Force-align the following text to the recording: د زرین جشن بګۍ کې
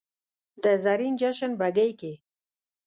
د 0.63 0.65
زرین 0.83 1.13
جشن 1.21 1.51
بګۍ 1.59 1.91
کې 1.99 2.13